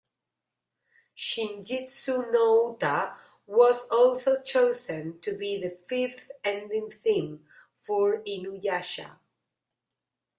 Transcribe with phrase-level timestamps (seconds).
[1.15, 3.15] "Shinjitsu no Uta"
[3.45, 9.19] was also chosen to be the fifth ending theme for "InuYasha".